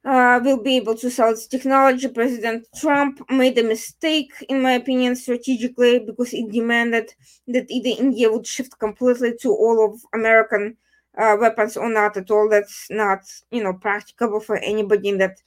[0.05, 2.09] uh, will be able to sell its technology.
[2.09, 7.13] President trump made a mistake in my opinion strategically because it demanded
[7.49, 10.77] that either india would shift completely to all of american
[11.19, 12.49] uh, weapons or not at all.
[12.49, 15.41] That's not you know practicable for anybody in that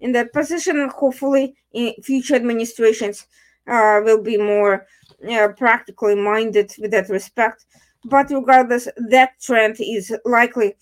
[0.00, 0.88] in that position.
[0.94, 3.26] Hopefully in future administrations
[3.66, 4.86] uh, will be more
[5.30, 7.64] uh, practically minded with that respect
[8.04, 10.76] but regardless, that trend is likely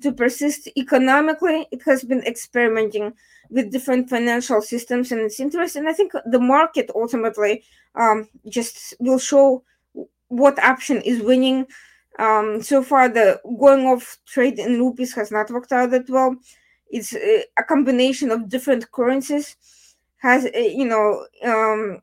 [0.00, 1.66] to persist economically.
[1.70, 3.12] It has been experimenting
[3.50, 5.76] with different financial systems and its interest.
[5.76, 7.62] And I think the market ultimately
[7.94, 9.62] um, just will show
[10.28, 11.66] what option is winning.
[12.18, 16.36] Um, so far, the going off trade in rupees has not worked out that well.
[16.90, 19.56] It's a, a combination of different currencies.
[20.18, 22.00] Has you know um,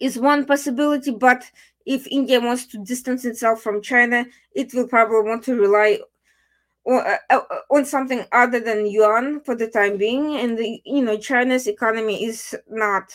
[0.00, 1.44] is one possibility, but
[1.86, 6.00] if India wants to distance itself from China, it will probably want to rely
[6.84, 10.36] on, uh, uh, on something other than yuan for the time being.
[10.36, 13.12] And the, you know, China's economy is not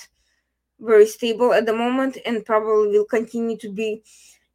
[0.79, 4.03] very stable at the moment, and probably will continue to be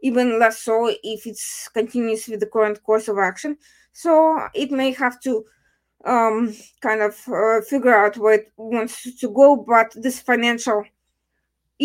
[0.00, 1.38] even less so if it
[1.74, 3.56] continues with the current course of action.
[3.92, 5.44] So it may have to
[6.04, 10.84] um, kind of uh, figure out where it wants to go, but this financial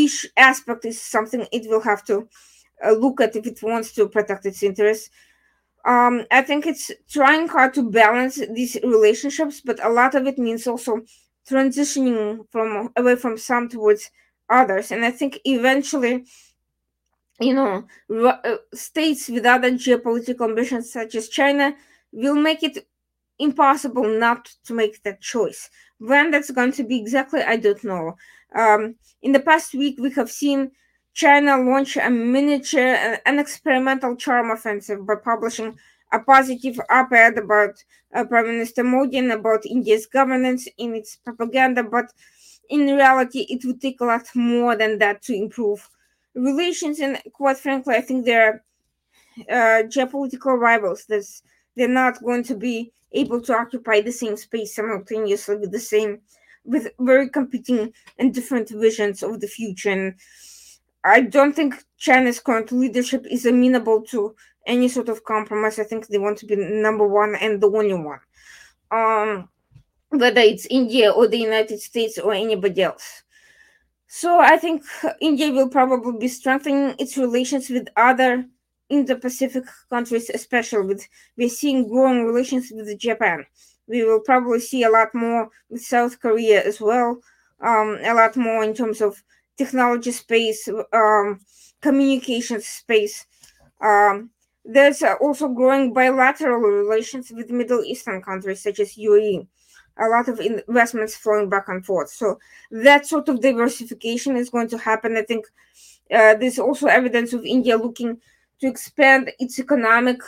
[0.03, 2.15] each aspect is something it will have to
[2.85, 5.09] uh, look at if it wants to protect its interests.
[5.85, 10.37] Um, I think it's trying hard to balance these relationships, but a lot of it
[10.37, 11.01] means also
[11.49, 14.11] transitioning from away from some towards
[14.49, 14.91] others.
[14.91, 16.25] And I think eventually,
[17.39, 17.87] you know,
[18.27, 21.75] uh, states with other geopolitical ambitions, such as China,
[22.11, 22.87] will make it
[23.39, 25.69] impossible not to make that choice.
[25.99, 28.17] When that's going to be exactly, I don't know.
[28.55, 30.71] Um, in the past week, we have seen
[31.13, 35.77] China launch a miniature, an experimental charm offensive by publishing
[36.13, 37.83] a positive op-ed about
[38.15, 42.05] uh, Prime Minister Modi and about India's governance in its propaganda, but
[42.69, 45.89] in reality, it would take a lot more than that to improve
[46.35, 46.99] relations.
[46.99, 48.63] And quite frankly, I think they're
[49.49, 51.05] uh, geopolitical rivals.
[51.07, 51.43] There's,
[51.75, 56.19] they're not going to be able to occupy the same space simultaneously with the same
[56.67, 59.89] with very competing and different visions of the future.
[59.89, 60.15] And
[61.03, 65.79] i don't think china's current leadership is amenable to any sort of compromise.
[65.79, 68.19] I think they want to be number one and the only one.
[68.91, 69.49] Um
[70.09, 73.23] whether it's india or the united states or anybody else.
[74.07, 74.83] So i think
[75.21, 78.45] india will probably be strengthening its relations with other
[78.89, 83.45] Indo-Pacific countries, especially with we're seeing growing relations with Japan.
[83.87, 87.21] We will probably see a lot more with South Korea as well.
[87.61, 89.23] Um, a lot more in terms of
[89.57, 91.39] technology space, um,
[91.81, 93.25] communication space.
[93.81, 94.29] Um,
[94.63, 99.47] there's also growing bilateral relations with Middle Eastern countries such as UAE.
[99.99, 102.09] A lot of investments flowing back and forth.
[102.09, 102.37] So
[102.69, 105.17] that sort of diversification is going to happen.
[105.17, 105.45] I think
[106.13, 108.19] uh, there's also evidence of India looking
[108.59, 110.19] to expand its economic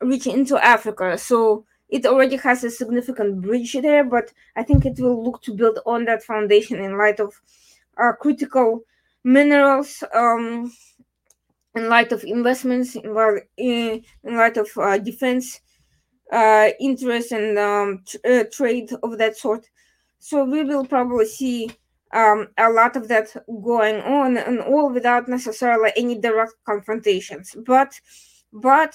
[0.00, 1.18] reach into Africa.
[1.18, 5.54] So it already has a significant bridge there, but I think it will look to
[5.54, 7.34] build on that foundation in light of
[8.00, 8.80] uh, critical
[9.24, 10.72] minerals, um,
[11.74, 15.60] in light of investments, in, in light of uh, defense
[16.32, 19.68] uh, interests and um, uh, trade of that sort.
[20.18, 21.70] So we will probably see
[22.12, 27.56] um, a lot of that going on, and all without necessarily any direct confrontations.
[27.66, 27.98] But,
[28.52, 28.94] but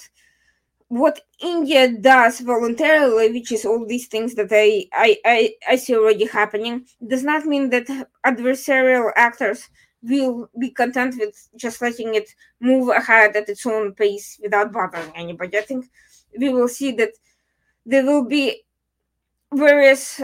[0.88, 5.96] what India does voluntarily, which is all these things that I, I, I, I see
[5.96, 7.86] already happening, does not mean that
[8.24, 9.68] adversarial actors
[10.02, 12.28] will be content with just letting it
[12.60, 15.58] move ahead at its own pace without bothering anybody.
[15.58, 15.86] I think
[16.38, 17.10] we will see that
[17.84, 18.62] there will be
[19.52, 20.20] various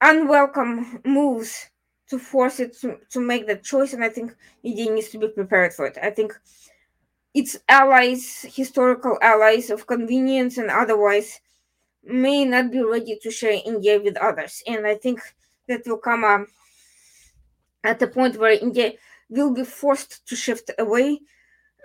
[0.00, 1.70] unwelcome moves
[2.08, 5.28] to force it to, to make that choice and i think india needs to be
[5.28, 6.32] prepared for it i think
[7.34, 11.40] its allies historical allies of convenience and otherwise
[12.04, 14.62] may not be ready to share india with others.
[14.66, 15.20] And i think
[15.68, 16.46] that will come um,
[17.82, 18.92] at a point where india
[19.28, 21.20] will be forced to shift away.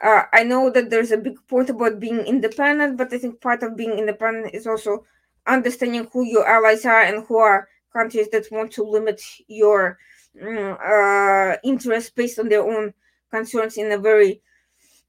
[0.03, 3.63] Uh, i know that there's a big point about being independent but i think part
[3.63, 5.05] of being independent is also
[5.47, 9.97] understanding who your allies are and who are countries that want to limit your
[10.41, 12.93] mm, uh, interests based on their own
[13.31, 14.41] concerns in a very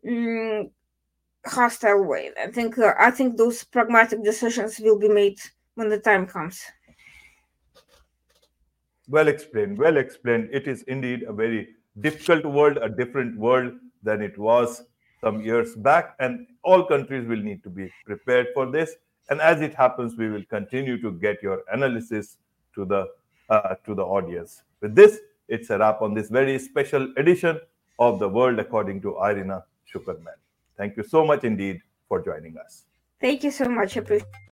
[0.08, 0.70] um,
[1.46, 2.30] hostile way.
[2.40, 5.38] I think uh, I think those pragmatic decisions will be made
[5.74, 6.62] when the time comes.
[9.08, 9.78] Well explained.
[9.78, 10.50] Well explained.
[10.52, 11.68] It is indeed a very
[12.00, 13.72] difficult world, a different world
[14.02, 14.82] than it was
[15.20, 18.94] some years back, and all countries will need to be prepared for this.
[19.28, 22.38] And as it happens, we will continue to get your analysis
[22.74, 23.06] to the
[23.48, 24.62] uh, to the audience.
[24.80, 27.60] With this, it's a wrap on this very special edition
[27.98, 30.38] of the world according to Irina Tsukerman.
[30.76, 32.84] Thank you so much indeed for joining us.
[33.20, 33.96] Thank you so much.
[33.96, 34.49] Appreciate